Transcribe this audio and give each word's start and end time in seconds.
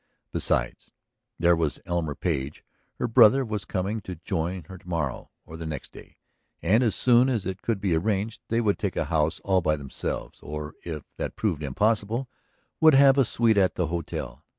Besides, 0.31 0.89
there 1.37 1.55
was 1.55 1.79
Elmer 1.85 2.15
Page. 2.15 2.65
Her 2.95 3.07
brother 3.07 3.45
was 3.45 3.65
coming 3.65 4.01
to 4.01 4.15
join 4.25 4.63
her 4.63 4.79
to 4.79 4.87
morrow 4.89 5.29
or 5.45 5.57
the 5.57 5.67
next 5.67 5.91
day, 5.91 6.17
and 6.59 6.81
as 6.81 6.95
soon 6.95 7.29
as 7.29 7.45
it 7.45 7.61
could 7.61 7.79
be 7.79 7.95
arranged 7.95 8.41
they 8.47 8.61
would 8.61 8.79
take 8.79 8.95
a 8.95 9.05
house 9.13 9.39
all 9.41 9.61
by 9.61 9.75
themselves, 9.75 10.39
or 10.41 10.73
if 10.83 11.03
that 11.17 11.35
proved 11.35 11.61
impossible, 11.61 12.27
would 12.79 12.95
have 12.95 13.19
a 13.19 13.23
suite 13.23 13.59
at 13.59 13.75
the 13.75 13.89
hotel. 13.89 14.43